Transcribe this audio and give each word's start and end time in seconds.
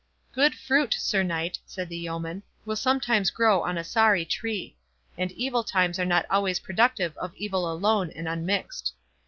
"Good 0.31 0.55
fruit, 0.55 0.95
Sir 0.97 1.21
Knight," 1.21 1.59
said 1.67 1.87
the 1.87 1.95
yeoman, 1.99 2.41
"will 2.65 2.75
sometimes 2.75 3.29
grow 3.29 3.61
on 3.61 3.77
a 3.77 3.83
sorry 3.83 4.25
tree; 4.25 4.75
and 5.15 5.31
evil 5.33 5.63
times 5.63 5.99
are 5.99 6.05
not 6.05 6.25
always 6.27 6.59
productive 6.59 7.15
of 7.17 7.35
evil 7.35 7.71
alone 7.71 8.09
and 8.15 8.27
unmixed. 8.27 8.93